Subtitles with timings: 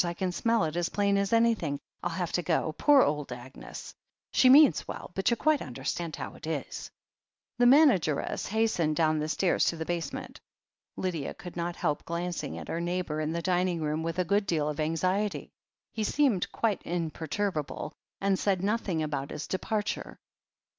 [0.03, 1.79] I can smell it as plain as anything.
[2.01, 2.73] I'll have to go.
[2.79, 3.93] Poor old Agnes!
[4.31, 6.89] she means well but you quite understand how it is"
[7.59, 10.39] The manageress hastened down the stairs to the base ment.
[10.97, 14.47] Lydia could not help glancing at her neighbour in the dining room with a good
[14.47, 15.51] deal of anxiety.
[15.93, 20.17] He seemed quite imperturbable, and said nothing about his departure.